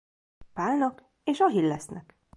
Pálnak 0.53 1.03
és 1.23 1.39
Achillesnek. 1.39 2.15